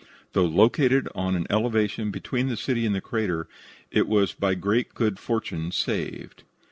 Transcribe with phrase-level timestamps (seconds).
[0.33, 3.47] Though located on an elevation between the city and the crater,
[3.91, 6.41] it was by great good fortune saved.